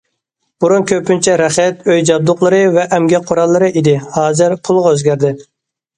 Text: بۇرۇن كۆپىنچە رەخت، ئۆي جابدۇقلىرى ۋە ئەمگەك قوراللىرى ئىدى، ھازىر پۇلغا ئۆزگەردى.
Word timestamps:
بۇرۇن 0.63 0.85
كۆپىنچە 0.91 1.35
رەخت، 1.41 1.85
ئۆي 1.93 2.01
جابدۇقلىرى 2.11 2.63
ۋە 2.77 2.85
ئەمگەك 2.97 3.29
قوراللىرى 3.33 3.69
ئىدى، 3.81 3.97
ھازىر 4.19 4.57
پۇلغا 4.67 4.95
ئۆزگەردى. 4.97 5.35